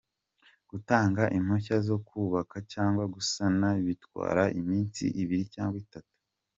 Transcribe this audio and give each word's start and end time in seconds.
Gutanga 0.69 1.23
impushya 1.37 1.75
zo 1.87 1.97
kubaka 2.07 2.57
cyangwa 2.73 3.03
gusana 3.15 3.67
bitwara 3.85 4.43
iminsi 4.59 5.03
ibiri 5.21 5.45
cyangwa 5.55 5.77
itatu. 5.85 6.13